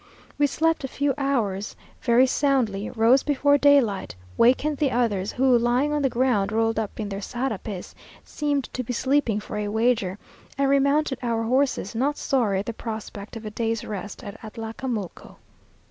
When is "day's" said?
13.51-13.83